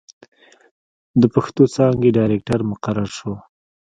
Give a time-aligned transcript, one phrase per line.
[1.19, 3.33] َد پښتو څانګې ډائرکټر مقرر شو